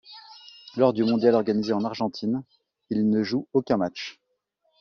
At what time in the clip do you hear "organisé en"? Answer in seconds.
1.35-1.85